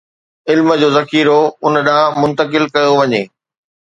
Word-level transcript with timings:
علم 0.49 0.67
جو 0.81 0.87
ذخيرو 0.95 1.39
ان 1.65 1.73
ڏانهن 1.87 2.17
منتقل 2.21 2.63
ڪيو 2.73 2.91
وڃي 2.99 3.21